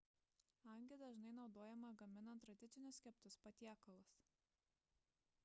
hangi 0.67 0.97
dažnai 1.01 1.33
naudojama 1.39 1.91
gaminant 1.99 2.43
tradicinius 2.47 3.01
keptus 3.09 3.39
patiekalus 3.45 4.19